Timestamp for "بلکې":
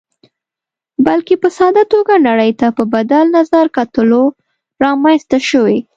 1.05-1.33